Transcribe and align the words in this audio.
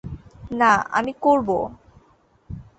না, 0.51 0.71
আমি 0.91 1.13
করব। 1.21 1.49